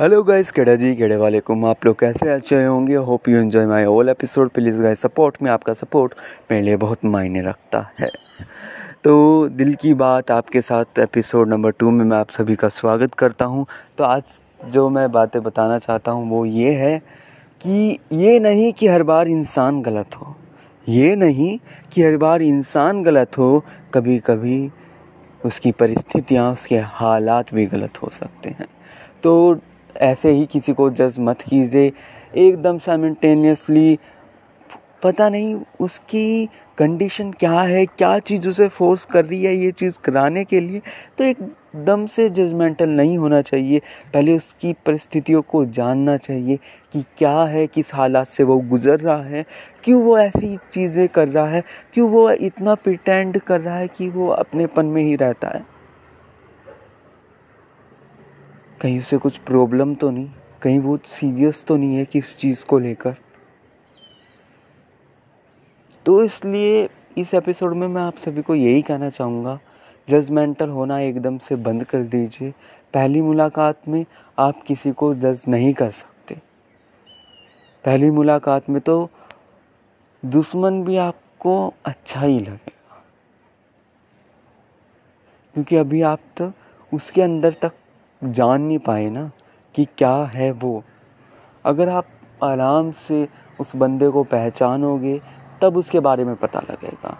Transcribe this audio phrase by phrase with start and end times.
[0.00, 2.94] Hello guys केड़ा जी, केड़े वाले कुम, आप लोग कैसे अच्छे होंगे?
[2.94, 6.14] Hope you enjoy my all episode please guys support में आपका सपोर्ट
[6.50, 8.08] मेरे लिए बहुत मायने रखता है।
[9.04, 13.14] तो दिल की बात आपके साथ एपिसोड नंबर टू में मैं आप सभी का स्वागत
[13.14, 13.66] करता हूँ।
[13.98, 14.22] तो आज
[14.68, 16.98] जो मैं बातें बताना चाहता हूँ वो ये है
[17.60, 20.34] कि ये नहीं कि हर बार इंसान गलत हो।
[20.88, 21.58] ये नहीं
[21.92, 23.64] कि हर बार इंसान गलत हो
[23.94, 24.70] कभी कभी
[25.44, 28.66] उसकी परिस्थितियाँ, उसके हालात भी गलत हो सकते हैं।
[29.22, 29.60] तो
[29.96, 31.92] ऐसे ही किसी को जज मत कीजिए।
[32.36, 33.98] एकदम साइमल्टेनियसली
[35.02, 39.98] पता नहीं उसकी कंडीशन क्या है, क्या चीज़ उसे फोर्स कर रही है ये चीज़
[40.04, 40.80] कराने के लिए
[41.18, 43.80] तो एकदम से जजमेंटल नहीं होना चाहिए।
[44.14, 46.56] पहले उसकी परिस्थितियों को जानना चाहिए
[46.92, 49.44] कि क्या है, किस हालात से वो गुज़र रहा है,
[49.84, 51.62] क्यों वो ऐसी चीज़ें कर रहा है,
[51.94, 55.73] क्यों वो इतना प्रिटेंड कर रहा है कि वो अपनेपन में ही रहता है।
[58.80, 60.28] कहीं उसे कुछ प्रॉब्लम तो नहीं,
[60.62, 63.14] कहीं वो सीरियस तो नहीं है किस चीज़ को लेकर।
[66.06, 69.58] तो इसलिए इस एपिसोड में मैं आप सभी को यही कहना चाहूँगा
[70.08, 72.50] जजमेंटल होना एकदम से बंद कर दीजिए।
[72.94, 74.04] पहली मुलाकात में
[74.38, 76.34] आप किसी को जज नहीं कर सकते।
[77.84, 79.08] पहली मुलाकात में तो
[80.22, 83.02] दुश्मन भी आपको अच्छा ही लगेगा।
[85.56, 86.52] क्योंकि अभी आप तो
[86.92, 87.72] उसके अंदर तक
[88.32, 89.30] जान नहीं पाए ना
[89.74, 90.84] कि क्या है वो।
[91.64, 92.04] अगर आप
[92.42, 93.28] आराम से
[93.60, 95.20] उस बंदे को पहचानोगे,
[95.62, 97.18] तब उसके बारे में पता लगेगा।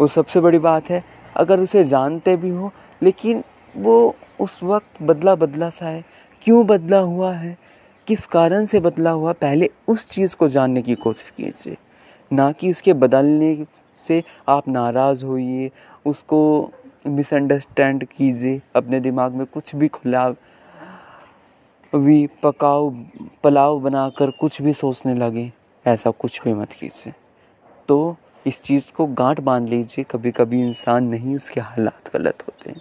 [0.00, 1.04] और सबसे बड़ी बात है,
[1.36, 2.72] अगर उसे जानते भी हो,
[3.02, 3.44] लेकिन
[3.76, 6.04] वो उस वक्त बदला बदला सा है।
[6.42, 7.58] क्यों बदला हुआ है?
[8.06, 9.32] किस कारण से बदला हुआ?
[9.32, 11.76] पहले उस चीज़ को जानने की कोशिश कीजिए।
[12.32, 13.66] ना कि उसके बदलने
[14.08, 15.70] से आप नाराज़ होइए,
[16.06, 16.70] उसको
[17.06, 20.28] मिसअंडरस्टैंड कीजिए, अपने दिमाग में कुछ भी खुला
[21.92, 22.90] भी पकाओ,
[23.42, 25.52] पुलाव बनाकर कुछ भी सोचने लगे,
[25.86, 27.12] ऐसा कुछ भी मत कीजिए।
[27.88, 32.70] तो इस चीज़ को गांठ बाँध लीजिए कभी कभी इंसान नहीं उसके हालात गलत होते
[32.70, 32.80] हैं।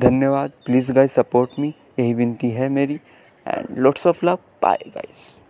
[0.00, 3.00] धन्यवाद, प्लीज़ गाइस सपोर्ट मी, यही विनती है मेरी,
[3.46, 5.41] and lots of love bye guys